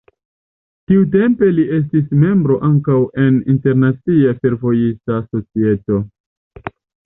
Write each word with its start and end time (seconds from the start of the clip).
Tiutempe 0.91 1.49
li 1.57 1.65
estis 1.79 2.07
membro 2.23 2.57
ankaŭ 2.69 2.97
en 3.27 3.39
internacia 3.55 4.35
fervojista 4.43 5.23
societo. 5.31 6.05